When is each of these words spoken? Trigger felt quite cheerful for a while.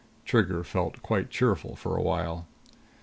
Trigger 0.25 0.63
felt 0.63 1.03
quite 1.03 1.29
cheerful 1.29 1.75
for 1.75 1.95
a 1.95 2.01
while. 2.01 2.47